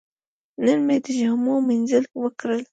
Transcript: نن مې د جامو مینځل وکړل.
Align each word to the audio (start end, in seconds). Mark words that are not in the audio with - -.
نن 0.65 0.79
مې 0.87 0.95
د 1.03 1.05
جامو 1.19 1.55
مینځل 1.67 2.05
وکړل. 2.21 2.61